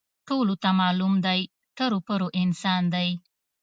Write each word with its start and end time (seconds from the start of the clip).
ټولو 0.27 0.53
ته 0.63 0.69
معلوم 0.81 1.13
دی، 1.25 1.39
ټرو 1.77 1.97
پرو 2.07 2.27
انسان 2.43 2.83
دی. 2.93 3.09